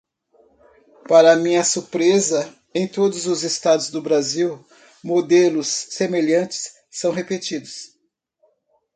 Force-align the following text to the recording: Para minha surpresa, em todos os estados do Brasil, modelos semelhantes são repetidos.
Para 1.07 1.35
minha 1.35 1.63
surpresa, 1.63 2.51
em 2.73 2.87
todos 2.87 3.27
os 3.27 3.43
estados 3.43 3.91
do 3.91 4.01
Brasil, 4.01 4.65
modelos 5.03 5.67
semelhantes 5.67 6.71
são 6.89 7.11
repetidos. 7.11 7.91